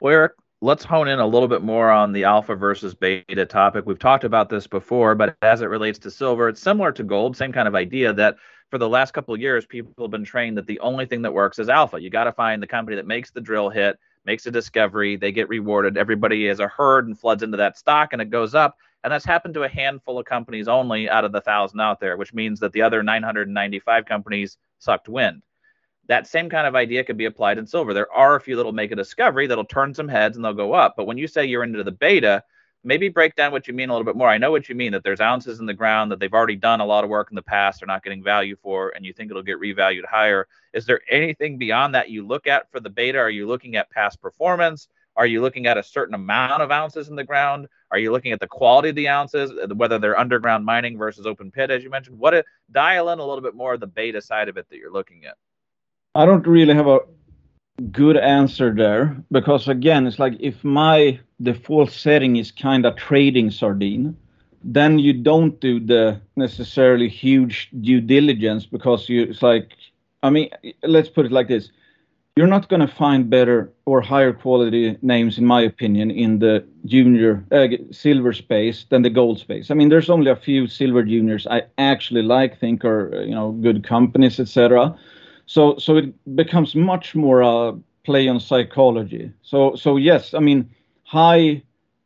Well, 0.00 0.12
Erik, 0.12 0.32
let's 0.62 0.84
hone 0.84 1.08
in 1.08 1.18
a 1.18 1.26
little 1.26 1.48
bit 1.48 1.60
more 1.60 1.90
on 1.90 2.12
the 2.12 2.22
alpha 2.22 2.54
versus 2.54 2.94
beta 2.94 3.44
topic. 3.44 3.84
We've 3.84 3.98
talked 3.98 4.22
about 4.22 4.48
this 4.48 4.68
before, 4.68 5.16
but 5.16 5.36
as 5.42 5.60
it 5.60 5.66
relates 5.66 5.98
to 5.98 6.10
silver, 6.10 6.48
it's 6.48 6.60
similar 6.60 6.92
to 6.92 7.02
gold, 7.02 7.36
same 7.36 7.52
kind 7.52 7.66
of 7.66 7.74
idea 7.74 8.12
that 8.12 8.36
for 8.70 8.78
the 8.78 8.88
last 8.88 9.12
couple 9.12 9.34
of 9.34 9.40
years, 9.40 9.66
people 9.66 9.92
have 10.04 10.12
been 10.12 10.24
trained 10.24 10.56
that 10.56 10.68
the 10.68 10.78
only 10.78 11.04
thing 11.04 11.20
that 11.22 11.34
works 11.34 11.58
is 11.58 11.68
alpha. 11.68 12.00
You 12.00 12.10
got 12.10 12.24
to 12.24 12.32
find 12.32 12.62
the 12.62 12.68
company 12.68 12.94
that 12.94 13.08
makes 13.08 13.32
the 13.32 13.40
drill 13.40 13.70
hit, 13.70 13.98
makes 14.24 14.46
a 14.46 14.52
discovery, 14.52 15.16
they 15.16 15.32
get 15.32 15.48
rewarded. 15.48 15.98
Everybody 15.98 16.46
is 16.46 16.60
a 16.60 16.68
herd 16.68 17.08
and 17.08 17.18
floods 17.18 17.42
into 17.42 17.56
that 17.56 17.76
stock 17.76 18.12
and 18.12 18.22
it 18.22 18.30
goes 18.30 18.54
up. 18.54 18.76
And 19.02 19.12
that's 19.12 19.24
happened 19.24 19.54
to 19.54 19.64
a 19.64 19.68
handful 19.68 20.20
of 20.20 20.26
companies 20.26 20.68
only 20.68 21.10
out 21.10 21.24
of 21.24 21.32
the 21.32 21.40
thousand 21.40 21.80
out 21.80 21.98
there, 21.98 22.16
which 22.16 22.32
means 22.32 22.60
that 22.60 22.70
the 22.70 22.82
other 22.82 23.02
995 23.02 24.04
companies 24.04 24.58
sucked 24.78 25.08
wind 25.08 25.42
that 26.08 26.26
same 26.26 26.50
kind 26.50 26.66
of 26.66 26.74
idea 26.74 27.04
could 27.04 27.16
be 27.16 27.26
applied 27.26 27.58
in 27.58 27.66
silver. 27.66 27.94
There 27.94 28.12
are 28.12 28.36
a 28.36 28.40
few 28.40 28.56
that'll 28.56 28.72
make 28.72 28.92
a 28.92 28.96
discovery 28.96 29.46
that'll 29.46 29.64
turn 29.64 29.94
some 29.94 30.08
heads 30.08 30.36
and 30.36 30.44
they'll 30.44 30.52
go 30.52 30.72
up. 30.72 30.94
But 30.96 31.06
when 31.06 31.18
you 31.18 31.26
say 31.26 31.44
you're 31.44 31.62
into 31.62 31.84
the 31.84 31.92
beta, 31.92 32.42
maybe 32.84 33.08
break 33.08 33.36
down 33.36 33.52
what 33.52 33.68
you 33.68 33.74
mean 33.74 33.88
a 33.88 33.92
little 33.92 34.04
bit 34.04 34.16
more. 34.16 34.28
I 34.28 34.38
know 34.38 34.50
what 34.50 34.68
you 34.68 34.74
mean 34.74 34.92
that 34.92 35.04
there's 35.04 35.20
ounces 35.20 35.60
in 35.60 35.66
the 35.66 35.74
ground 35.74 36.10
that 36.10 36.18
they've 36.18 36.32
already 36.32 36.56
done 36.56 36.80
a 36.80 36.86
lot 36.86 37.04
of 37.04 37.10
work 37.10 37.28
in 37.30 37.36
the 37.36 37.42
past, 37.42 37.80
they're 37.80 37.86
not 37.86 38.02
getting 38.02 38.22
value 38.22 38.56
for, 38.60 38.92
and 38.96 39.04
you 39.04 39.12
think 39.12 39.30
it'll 39.30 39.42
get 39.42 39.60
revalued 39.60 40.04
higher. 40.04 40.48
Is 40.72 40.86
there 40.86 41.00
anything 41.08 41.58
beyond 41.58 41.94
that 41.94 42.10
you 42.10 42.26
look 42.26 42.46
at 42.46 42.70
for 42.70 42.80
the 42.80 42.90
beta? 42.90 43.18
Are 43.18 43.30
you 43.30 43.46
looking 43.46 43.76
at 43.76 43.90
past 43.90 44.20
performance? 44.20 44.88
Are 45.14 45.26
you 45.26 45.42
looking 45.42 45.66
at 45.66 45.76
a 45.76 45.82
certain 45.82 46.14
amount 46.14 46.62
of 46.62 46.70
ounces 46.70 47.08
in 47.08 47.16
the 47.16 47.24
ground? 47.24 47.68
Are 47.90 47.98
you 47.98 48.10
looking 48.10 48.32
at 48.32 48.40
the 48.40 48.46
quality 48.46 48.88
of 48.88 48.94
the 48.96 49.08
ounces, 49.08 49.50
uh, 49.50 49.74
whether 49.74 49.98
they're 49.98 50.18
underground 50.18 50.64
mining 50.64 50.96
versus 50.96 51.26
open 51.26 51.50
pit, 51.50 51.70
as 51.70 51.84
you 51.84 51.90
mentioned? 51.90 52.18
What 52.18 52.34
uh, 52.34 52.42
dial 52.70 53.10
in 53.10 53.18
a 53.18 53.24
little 53.24 53.42
bit 53.42 53.54
more 53.54 53.74
of 53.74 53.80
the 53.80 53.86
beta 53.86 54.22
side 54.22 54.48
of 54.48 54.56
it 54.56 54.68
that 54.70 54.78
you're 54.78 54.92
looking 54.92 55.26
at? 55.26 55.36
I 56.14 56.26
don't 56.26 56.46
really 56.46 56.74
have 56.74 56.86
a 56.86 57.00
good 57.90 58.16
answer 58.16 58.74
there 58.74 59.16
because 59.30 59.68
again, 59.68 60.06
it's 60.06 60.18
like 60.18 60.34
if 60.40 60.62
my 60.64 61.18
default 61.40 61.90
setting 61.90 62.36
is 62.36 62.52
kind 62.52 62.86
of 62.86 62.96
trading 62.96 63.50
sardine, 63.50 64.16
then 64.62 64.98
you 64.98 65.12
don't 65.12 65.58
do 65.60 65.80
the 65.80 66.20
necessarily 66.36 67.08
huge 67.08 67.70
due 67.80 68.00
diligence 68.00 68.66
because 68.66 69.08
you 69.08 69.22
it's 69.22 69.42
like 69.42 69.72
I 70.22 70.30
mean, 70.30 70.50
let's 70.84 71.08
put 71.08 71.26
it 71.26 71.32
like 71.32 71.48
this. 71.48 71.70
you're 72.36 72.46
not 72.46 72.68
going 72.68 72.80
to 72.80 72.88
find 72.88 73.28
better 73.30 73.70
or 73.84 74.00
higher 74.00 74.32
quality 74.32 74.96
names, 75.02 75.38
in 75.38 75.44
my 75.46 75.60
opinion, 75.62 76.10
in 76.10 76.38
the 76.38 76.64
junior 76.86 77.44
uh, 77.52 77.68
silver 77.90 78.32
space 78.32 78.86
than 78.90 79.02
the 79.02 79.10
gold 79.10 79.38
space. 79.38 79.70
I 79.70 79.74
mean, 79.74 79.90
there's 79.90 80.10
only 80.10 80.30
a 80.30 80.36
few 80.36 80.66
silver 80.66 81.02
juniors 81.02 81.46
I 81.46 81.64
actually 81.78 82.22
like, 82.22 82.58
think 82.60 82.84
are 82.84 83.22
you 83.24 83.34
know 83.34 83.52
good 83.52 83.84
companies, 83.84 84.40
etc. 84.40 84.96
So 85.52 85.76
so 85.76 85.98
it 85.98 86.08
becomes 86.34 86.74
much 86.74 87.14
more 87.14 87.40
a 87.42 87.74
play 88.04 88.26
on 88.26 88.40
psychology. 88.40 89.30
So 89.42 89.74
so 89.76 89.96
yes, 89.96 90.32
I 90.32 90.38
mean 90.40 90.70
high 91.02 91.62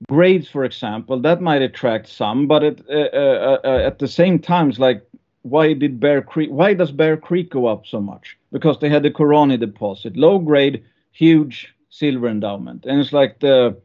grades, 0.08 0.48
for 0.48 0.64
example, 0.64 1.20
that 1.20 1.40
might 1.40 1.62
attract 1.62 2.08
some, 2.08 2.48
but 2.48 2.62
it, 2.64 2.80
uh, 2.90 3.10
uh, 3.22 3.58
uh, 3.64 3.82
at 3.86 3.98
the 4.00 4.08
same 4.08 4.40
time, 4.40 4.68
it's 4.70 4.80
like 4.80 5.00
why 5.42 5.74
did 5.74 6.00
Bear 6.00 6.22
Creek? 6.22 6.50
Why 6.50 6.74
does 6.74 6.90
Bear 6.90 7.16
Creek 7.16 7.50
go 7.50 7.66
up 7.66 7.86
so 7.86 8.00
much? 8.00 8.36
Because 8.50 8.80
they 8.80 8.88
had 8.88 9.04
the 9.04 9.12
Corani 9.12 9.58
deposit, 9.60 10.16
low 10.16 10.40
grade, 10.40 10.82
huge 11.12 11.72
silver 11.88 12.26
endowment, 12.28 12.84
and 12.84 13.00
it's 13.00 13.12
like 13.12 13.38
the 13.38 13.76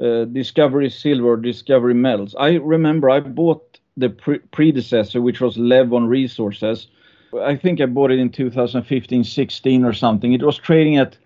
uh, 0.00 0.24
Discovery 0.24 0.88
Silver, 0.88 1.36
Discovery 1.36 1.94
Metals. 1.94 2.34
I 2.38 2.54
remember 2.54 3.10
I 3.10 3.20
bought 3.20 3.78
the 3.98 4.08
pre- 4.08 4.44
predecessor, 4.56 5.20
which 5.20 5.42
was 5.42 5.58
Levon 5.58 6.08
Resources. 6.08 6.86
I 7.40 7.56
think 7.56 7.80
I 7.80 7.86
bought 7.86 8.10
it 8.10 8.18
in 8.18 8.30
2015, 8.30 9.24
16 9.24 9.84
or 9.84 9.92
something. 9.92 10.32
It 10.32 10.42
was 10.42 10.58
trading 10.58 10.96
at 10.96 11.16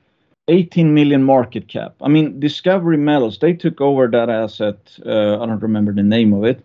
18 0.48 0.94
million 0.94 1.24
market 1.24 1.68
cap. 1.68 1.94
I 2.00 2.08
mean, 2.08 2.38
Discovery 2.38 2.96
Metals, 2.96 3.38
they 3.38 3.52
took 3.52 3.80
over 3.80 4.06
that 4.08 4.30
asset. 4.30 4.98
Uh, 5.04 5.40
I 5.40 5.46
don't 5.46 5.62
remember 5.62 5.92
the 5.92 6.02
name 6.02 6.32
of 6.32 6.44
it 6.44 6.64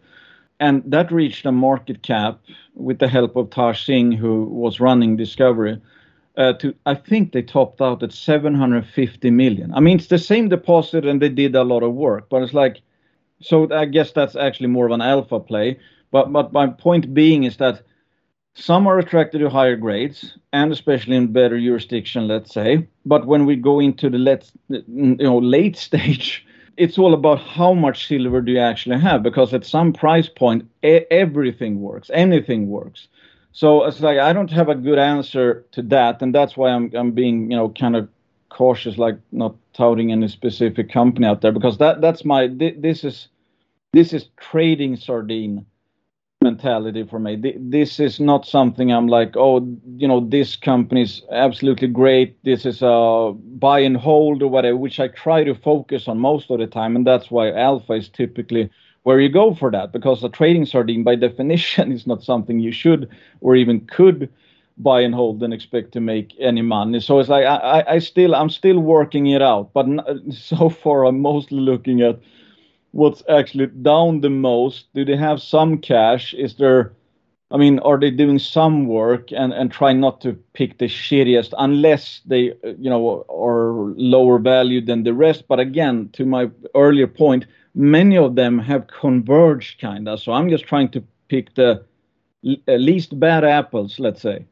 and 0.62 0.83
that 0.86 1.12
reached 1.12 1.45
a 1.45 1.51
market 1.51 2.03
cap 2.03 2.39
with 2.75 3.00
the 3.00 3.07
help 3.07 3.36
of 3.36 3.50
Taj 3.50 3.83
Singh, 3.83 4.12
who 4.12 4.45
was 4.45 4.79
running 4.79 5.17
Discovery. 5.17 5.81
Uh, 6.38 6.53
to 6.53 6.74
I 6.86 6.93
think 6.93 7.31
they 7.31 7.41
topped 7.41 7.81
out 7.81 8.03
at 8.03 8.13
750 8.13 9.31
million. 9.31 9.74
I 9.74 9.81
mean, 9.81 9.98
it's 9.98 10.07
the 10.07 10.19
same 10.19 10.48
deposit, 10.48 11.05
and 11.05 11.21
they 11.21 11.29
did 11.29 11.55
a 11.55 11.63
lot 11.63 11.83
of 11.83 11.93
work, 11.93 12.29
but 12.29 12.43
it's 12.43 12.53
like, 12.53 12.81
so 13.41 13.67
I 13.74 13.86
guess 13.86 14.12
that's 14.13 14.36
actually 14.36 14.67
more 14.67 14.86
of 14.86 14.91
an 14.91 15.01
alpha 15.01 15.39
play. 15.39 15.79
But 16.12 16.31
but 16.31 16.53
my 16.53 16.67
point 16.67 17.13
being 17.13 17.43
is 17.43 17.57
that 17.57 17.81
some 18.53 18.88
are 18.88 19.00
attracted 19.00 19.39
to 19.39 19.50
higher 19.50 19.75
grades, 19.75 20.38
and 20.53 20.72
especially 20.72 21.15
in 21.15 21.31
better 21.31 21.60
jurisdiction, 21.60 22.27
let's 22.27 22.53
say. 22.53 22.88
But 23.05 23.25
when 23.25 23.46
we 23.46 23.55
go 23.55 23.79
into 23.79 24.10
the 24.10 24.17
let's, 24.17 24.51
you 24.67 24.84
know 25.17 25.38
late 25.38 25.77
stage 25.88 26.46
it's 26.77 26.98
all 26.98 27.13
about 27.13 27.39
how 27.39 27.74
much 27.74 28.08
silver 28.08 28.41
do 28.41 28.53
you 28.53 28.60
actually 28.60 29.00
have 29.00 29.24
because 29.24 29.53
at 29.53 29.65
some 29.65 29.93
price 29.93 30.29
point 30.29 30.67
e- 30.84 31.05
everything 31.12 31.81
works 31.81 32.10
anything 32.13 32.70
works 32.70 33.08
so 33.51 33.84
it's 33.84 34.00
like 34.00 34.17
i 34.17 34.34
don't 34.34 34.51
have 34.51 34.70
a 34.70 34.75
good 34.75 35.00
answer 35.00 35.65
to 35.72 35.81
that 35.81 36.22
and 36.22 36.34
that's 36.34 36.55
why 36.55 36.70
i'm 36.70 36.91
i'm 36.96 37.12
being 37.12 37.51
you 37.51 37.58
know 37.58 37.70
kind 37.70 37.96
of 37.96 38.08
cautious 38.50 38.98
like 38.98 39.17
not 39.31 39.55
touting 39.74 40.12
any 40.12 40.27
specific 40.27 40.91
company 40.91 41.25
out 41.25 41.41
there 41.41 41.51
because 41.51 41.77
that 41.77 42.01
that's 42.01 42.25
my 42.25 42.48
this 42.48 43.03
is 43.03 43.27
this 43.93 44.13
is 44.13 44.27
trading 44.38 44.96
sardine 44.96 45.65
mentality 46.41 47.03
for 47.03 47.19
me. 47.19 47.39
This 47.57 48.00
is 48.00 48.19
not 48.19 48.45
something 48.48 48.91
I'm 48.91 49.07
like, 49.07 49.36
oh, 49.38 49.60
you 49.95 50.07
know, 50.07 50.19
this 50.19 50.55
company's 50.55 51.21
absolutely 51.31 51.88
great. 51.88 52.43
This 52.43 52.65
is 52.65 52.81
a 52.81 53.33
buy 53.36 53.79
and 53.79 53.95
hold 53.95 54.41
or 54.41 54.48
whatever, 54.48 54.75
which 54.77 55.00
I 55.00 55.07
try 55.10 55.43
to 55.43 55.53
focus 55.53 56.07
on 56.07 56.19
most 56.19 56.50
of 56.50 56.60
the 56.60 56.67
time. 56.67 56.95
And 56.95 57.05
that's 57.05 57.29
why 57.29 57.51
alpha 57.51 57.93
is 57.93 58.10
typically 58.10 58.69
where 59.03 59.19
you 59.19 59.29
go 59.29 59.53
for 59.53 59.71
that, 59.71 59.91
because 59.91 60.24
a 60.24 60.29
trading 60.29 60.65
sardine, 60.65 61.03
by 61.03 61.15
definition, 61.27 61.91
is 61.91 62.07
not 62.07 62.24
something 62.24 62.60
you 62.60 62.71
should 62.71 63.10
or 63.41 63.55
even 63.55 63.81
could 63.81 64.29
buy 64.77 65.01
and 65.01 65.13
hold 65.13 65.43
and 65.43 65.53
expect 65.53 65.91
to 65.91 66.00
make 66.00 66.33
any 66.39 66.62
money. 66.63 67.00
So 67.00 67.19
it's 67.19 67.29
like 67.29 67.45
I, 67.45 67.83
I 67.88 68.00
still 68.00 68.33
I'm 68.33 68.50
still 68.50 68.79
working 68.79 69.27
it 69.27 69.41
out, 69.43 69.74
but 69.74 69.86
so 70.31 70.69
far 70.69 71.05
I'm 71.05 71.19
mostly 71.19 71.60
looking 71.60 72.01
at 72.01 72.19
what's 72.91 73.24
actually 73.29 73.67
down 73.67 74.21
the 74.21 74.29
most? 74.29 74.86
Do 74.93 75.05
they 75.05 75.15
have 75.15 75.41
some 75.41 75.77
cash? 75.79 76.33
Is 76.33 76.55
there, 76.55 76.93
I 77.50 77.57
mean, 77.57 77.79
are 77.79 78.00
they 78.00 78.12
doing 78.12 78.39
some 78.39 78.88
work 78.88 79.31
and 79.31 79.53
and 79.53 79.71
try 79.71 79.93
not 79.93 80.21
to 80.21 80.33
pick 80.53 80.77
the 80.77 80.88
shittiest 80.88 81.53
unless 81.57 82.21
they, 82.25 82.53
you 82.63 82.89
know, 82.89 83.25
are 83.29 83.93
lower 83.98 84.39
value 84.39 84.81
than 84.81 85.03
the 85.03 85.13
rest? 85.13 85.48
But 85.48 85.60
again, 85.60 86.10
to 86.13 86.25
my 86.25 86.50
earlier 86.75 87.07
point, 87.07 87.45
many 87.75 88.17
of 88.17 88.36
them 88.36 88.60
have 88.60 88.88
converged 88.88 89.79
kinda. 89.79 90.17
So 90.17 90.31
I'm 90.33 90.50
just 90.50 90.65
trying 90.65 90.89
to 90.89 91.03
pick 91.27 91.55
the 91.55 91.83
uh, 92.45 92.74
least 92.74 93.19
bad 93.19 93.43
apples, 93.43 94.00
let's 94.00 94.21
say. 94.21 94.45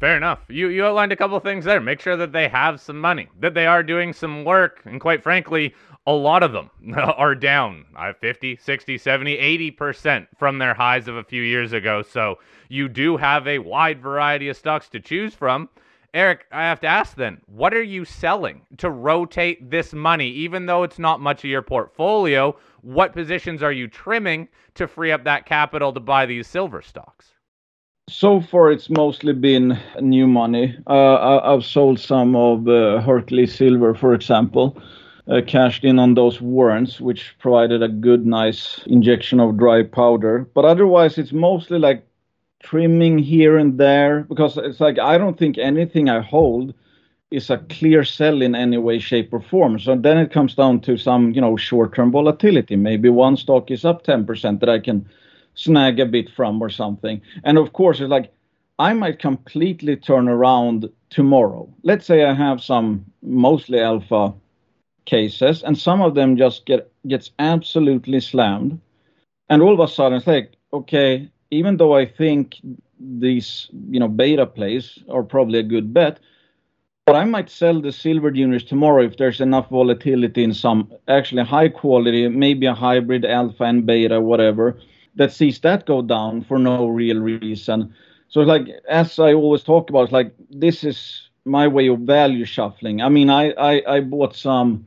Fair 0.00 0.16
enough. 0.16 0.38
You 0.48 0.68
you 0.68 0.84
outlined 0.84 1.10
a 1.10 1.16
couple 1.16 1.40
things 1.40 1.64
there. 1.64 1.80
Make 1.80 2.00
sure 2.00 2.16
that 2.16 2.30
they 2.30 2.48
have 2.48 2.80
some 2.80 3.00
money, 3.00 3.28
that 3.40 3.54
they 3.54 3.66
are 3.66 3.82
doing 3.82 4.12
some 4.12 4.44
work, 4.44 4.80
and 4.84 5.00
quite 5.00 5.24
frankly, 5.24 5.74
a 6.06 6.12
lot 6.12 6.44
of 6.44 6.52
them 6.52 6.70
are 6.96 7.34
down 7.34 7.84
uh, 7.96 8.12
50, 8.12 8.56
60, 8.56 8.96
70, 8.96 9.36
80% 9.72 10.28
from 10.38 10.58
their 10.58 10.72
highs 10.74 11.08
of 11.08 11.16
a 11.16 11.24
few 11.24 11.42
years 11.42 11.72
ago. 11.72 12.02
So 12.02 12.38
you 12.68 12.88
do 12.88 13.16
have 13.16 13.48
a 13.48 13.58
wide 13.58 14.00
variety 14.00 14.48
of 14.48 14.56
stocks 14.56 14.88
to 14.90 15.00
choose 15.00 15.34
from. 15.34 15.68
Erik, 16.14 16.46
I 16.52 16.62
have 16.62 16.80
to 16.80 16.86
ask 16.86 17.16
then, 17.16 17.42
what 17.46 17.74
are 17.74 17.82
you 17.82 18.04
selling 18.04 18.62
to 18.78 18.90
rotate 18.90 19.70
this 19.70 19.92
money? 19.92 20.28
Even 20.30 20.66
though 20.66 20.84
it's 20.84 20.98
not 20.98 21.20
much 21.20 21.44
of 21.44 21.50
your 21.50 21.60
portfolio, 21.60 22.56
what 22.82 23.12
positions 23.12 23.62
are 23.62 23.72
you 23.72 23.88
trimming 23.88 24.48
to 24.74 24.86
free 24.86 25.12
up 25.12 25.24
that 25.24 25.44
capital 25.44 25.92
to 25.92 26.00
buy 26.00 26.24
these 26.24 26.46
silver 26.46 26.80
stocks? 26.82 27.32
So 28.08 28.40
far, 28.40 28.72
it's 28.72 28.90
mostly 28.90 29.32
been 29.32 29.78
new 30.00 30.26
money. 30.26 30.76
Uh, 30.86 31.40
I've 31.44 31.64
sold 31.64 32.00
some 32.00 32.34
of 32.34 32.66
uh, 32.66 33.00
Hercules 33.02 33.54
Silver, 33.54 33.94
for 33.94 34.14
example 34.14 34.76
uh, 35.30 35.40
cashed 35.46 35.84
in 35.84 35.98
on 35.98 36.14
those 36.14 36.40
warrants, 36.40 37.00
which 37.00 37.36
provided 37.38 37.82
a 37.82 37.88
good, 37.88 38.26
nice 38.26 38.80
injection 38.86 39.40
of 39.40 39.56
dry 39.58 39.82
powder. 39.82 40.48
But 40.54 40.64
otherwise, 40.64 41.18
it's 41.18 41.32
mostly 41.32 41.78
like 41.78 42.06
trimming 42.62 43.18
here 43.18 43.56
and 43.56 43.78
there 43.78 44.24
because 44.28 44.56
it's 44.56 44.80
like 44.80 44.98
I 44.98 45.18
don't 45.18 45.38
think 45.38 45.58
anything 45.58 46.08
I 46.08 46.20
hold 46.20 46.74
is 47.30 47.50
a 47.50 47.58
clear 47.58 48.04
sell 48.04 48.40
in 48.40 48.54
any 48.54 48.78
way, 48.78 48.98
shape, 48.98 49.32
or 49.32 49.40
form. 49.40 49.78
So 49.78 49.94
then 49.94 50.16
it 50.16 50.32
comes 50.32 50.54
down 50.54 50.80
to 50.80 50.96
some, 50.96 51.32
you 51.32 51.42
know, 51.42 51.56
short-term 51.56 52.10
volatility. 52.10 52.74
Maybe 52.74 53.10
one 53.10 53.36
stock 53.36 53.70
is 53.70 53.84
up 53.84 54.02
10% 54.02 54.60
that 54.60 54.68
I 54.70 54.78
can 54.78 55.06
snag 55.58 55.98
a 56.00 56.06
bit 56.06 56.30
from 56.30 56.62
or 56.62 56.70
something. 56.70 57.20
And 57.44 57.58
of 57.58 57.72
course, 57.72 58.00
it's 58.00 58.10
like 58.10 58.32
I 58.78 58.92
might 58.92 59.18
completely 59.18 59.96
turn 59.96 60.28
around 60.28 60.88
tomorrow. 61.10 61.68
Let's 61.82 62.06
say 62.06 62.24
I 62.24 62.32
have 62.32 62.62
some 62.62 63.04
mostly 63.22 63.80
alpha 63.80 64.32
cases, 65.04 65.62
and 65.62 65.76
some 65.76 66.00
of 66.00 66.14
them 66.14 66.36
just 66.36 66.64
get 66.64 66.90
gets 67.08 67.30
absolutely 67.38 68.20
slammed. 68.20 68.80
And 69.50 69.62
all 69.62 69.74
of 69.74 69.80
a 69.80 69.88
sudden, 69.88 70.18
it's 70.18 70.26
like, 70.26 70.52
okay, 70.72 71.28
even 71.50 71.76
though 71.78 71.96
I 71.96 72.06
think 72.06 72.56
these, 73.00 73.68
you 73.90 73.98
know, 73.98 74.08
beta 74.08 74.46
plays 74.46 74.98
are 75.08 75.22
probably 75.22 75.58
a 75.58 75.62
good 75.62 75.92
bet, 75.94 76.20
but 77.06 77.16
I 77.16 77.24
might 77.24 77.48
sell 77.48 77.80
the 77.80 77.90
silver 77.90 78.30
juniors 78.30 78.64
tomorrow 78.64 79.02
if 79.02 79.16
there's 79.16 79.40
enough 79.40 79.70
volatility 79.70 80.44
in 80.44 80.52
some 80.52 80.92
actually 81.08 81.42
high 81.44 81.70
quality, 81.70 82.28
maybe 82.28 82.66
a 82.66 82.74
hybrid 82.74 83.24
alpha 83.24 83.64
and 83.64 83.86
beta, 83.86 84.20
whatever, 84.20 84.78
that 85.18 85.32
sees 85.32 85.60
that 85.60 85.86
go 85.86 86.02
down 86.02 86.42
for 86.42 86.58
no 86.58 86.88
real 86.88 87.20
reason. 87.20 87.94
So 88.28 88.40
it's 88.40 88.48
like, 88.48 88.68
as 88.88 89.18
I 89.18 89.34
always 89.34 89.62
talk 89.64 89.90
about, 89.90 90.04
it's 90.04 90.12
like 90.12 90.34
this 90.50 90.84
is 90.84 91.30
my 91.44 91.68
way 91.68 91.88
of 91.88 92.00
value 92.00 92.44
shuffling. 92.44 93.02
I 93.02 93.08
mean, 93.10 93.30
I 93.30 93.52
I, 93.52 93.82
I 93.96 94.00
bought 94.00 94.36
some 94.36 94.86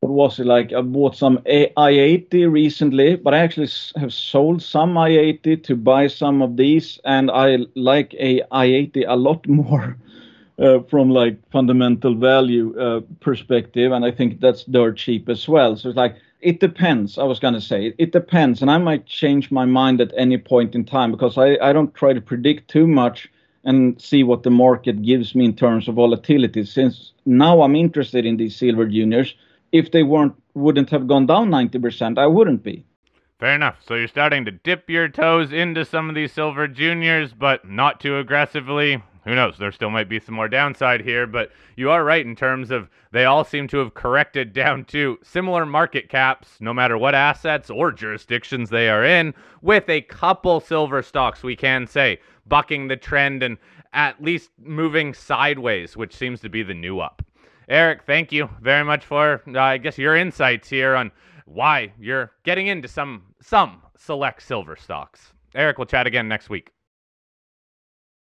what 0.00 0.12
was 0.12 0.40
it 0.40 0.46
like? 0.46 0.72
I 0.72 0.82
bought 0.82 1.16
some 1.16 1.38
i80 1.46 2.50
recently, 2.50 3.16
but 3.16 3.34
I 3.34 3.38
actually 3.38 3.68
have 3.96 4.12
sold 4.12 4.62
some 4.62 4.94
i80 4.94 5.62
to 5.64 5.76
buy 5.76 6.06
some 6.08 6.42
of 6.42 6.56
these, 6.56 7.00
and 7.04 7.30
I 7.30 7.58
like 7.74 8.14
a 8.14 8.42
i80 8.52 9.04
a 9.08 9.16
lot 9.16 9.48
more 9.60 9.96
uh, 10.60 10.80
from 10.90 11.10
like 11.10 11.38
fundamental 11.50 12.14
value 12.14 12.78
uh, 12.78 13.00
perspective, 13.20 13.92
and 13.92 14.04
I 14.04 14.10
think 14.10 14.40
that's 14.40 14.64
dirt 14.64 14.96
cheap 14.96 15.28
as 15.28 15.48
well. 15.48 15.76
So 15.76 15.88
it's 15.88 15.96
like 15.96 16.16
it 16.40 16.60
depends. 16.60 17.18
I 17.18 17.24
was 17.24 17.38
gonna 17.38 17.60
say 17.60 17.94
it 17.98 18.12
depends, 18.12 18.62
and 18.62 18.70
I 18.70 18.78
might 18.78 19.06
change 19.06 19.50
my 19.50 19.64
mind 19.64 20.00
at 20.00 20.12
any 20.16 20.38
point 20.38 20.74
in 20.74 20.84
time 20.84 21.10
because 21.10 21.38
I 21.38 21.56
I 21.62 21.72
don't 21.72 21.94
try 21.94 22.12
to 22.12 22.20
predict 22.20 22.68
too 22.68 22.86
much 22.86 23.28
and 23.64 24.00
see 24.00 24.22
what 24.22 24.42
the 24.42 24.50
market 24.50 25.02
gives 25.02 25.34
me 25.34 25.44
in 25.44 25.54
terms 25.54 25.88
of 25.88 25.94
volatility. 25.94 26.64
Since 26.64 27.12
now 27.26 27.62
I'm 27.62 27.76
interested 27.76 28.24
in 28.24 28.36
these 28.36 28.56
silver 28.56 28.86
juniors 28.86 29.34
if 29.72 29.90
they 29.92 30.02
weren't 30.02 30.34
wouldn't 30.54 30.90
have 30.90 31.06
gone 31.06 31.26
down 31.26 31.48
90%, 31.48 32.18
I 32.18 32.26
wouldn't 32.26 32.62
be. 32.64 32.84
Fair 33.38 33.54
enough. 33.54 33.76
So 33.86 33.94
you're 33.94 34.08
starting 34.08 34.44
to 34.46 34.50
dip 34.50 34.90
your 34.90 35.08
toes 35.08 35.52
into 35.52 35.84
some 35.84 36.08
of 36.08 36.14
these 36.14 36.32
silver 36.32 36.66
juniors, 36.66 37.32
but 37.32 37.68
not 37.68 38.00
too 38.00 38.18
aggressively. 38.18 39.02
Who 39.24 39.34
knows? 39.34 39.58
There 39.58 39.72
still 39.72 39.90
might 39.90 40.08
be 40.08 40.18
some 40.18 40.34
more 40.34 40.48
downside 40.48 41.02
here, 41.02 41.26
but 41.26 41.50
you 41.76 41.90
are 41.90 42.04
right 42.04 42.24
in 42.24 42.34
terms 42.34 42.70
of 42.70 42.88
they 43.12 43.24
all 43.24 43.44
seem 43.44 43.68
to 43.68 43.78
have 43.78 43.94
corrected 43.94 44.52
down 44.54 44.84
to 44.86 45.18
similar 45.22 45.66
market 45.66 46.08
caps, 46.08 46.56
no 46.60 46.72
matter 46.72 46.96
what 46.96 47.14
assets 47.14 47.70
or 47.70 47.92
jurisdictions 47.92 48.70
they 48.70 48.88
are 48.88 49.04
in, 49.04 49.34
with 49.62 49.88
a 49.88 50.02
couple 50.02 50.60
silver 50.60 51.02
stocks, 51.02 51.42
we 51.42 51.56
can 51.56 51.86
say, 51.86 52.18
bucking 52.46 52.88
the 52.88 52.96
trend 52.96 53.42
and 53.42 53.58
at 53.92 54.22
least 54.22 54.50
moving 54.58 55.12
sideways, 55.12 55.96
which 55.96 56.14
seems 56.14 56.40
to 56.40 56.48
be 56.48 56.62
the 56.62 56.74
new 56.74 57.00
up. 57.00 57.22
Erik, 57.68 58.02
thank 58.04 58.32
you 58.32 58.48
very 58.60 58.84
much 58.84 59.04
for, 59.04 59.42
uh, 59.46 59.58
I 59.58 59.78
guess, 59.78 59.98
your 59.98 60.16
insights 60.16 60.68
here 60.68 60.96
on 60.96 61.12
why 61.44 61.92
you're 61.98 62.32
getting 62.44 62.68
into 62.68 62.88
some 62.88 63.22
some 63.40 63.82
select 63.96 64.42
silver 64.42 64.76
stocks. 64.76 65.32
Erik, 65.54 65.78
we'll 65.78 65.86
chat 65.86 66.06
again 66.06 66.28
next 66.28 66.48
week. 66.48 66.72